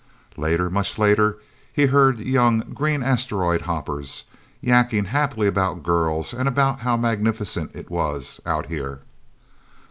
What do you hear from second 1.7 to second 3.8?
he heard young, green asteroid